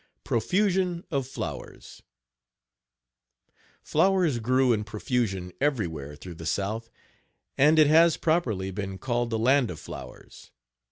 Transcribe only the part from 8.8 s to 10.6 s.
called the land of flowers.